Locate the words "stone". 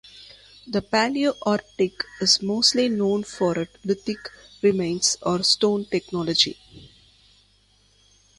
5.43-5.85